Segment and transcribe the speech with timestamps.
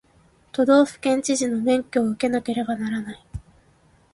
[0.51, 3.23] 都道府県知事の免許を受けなければならない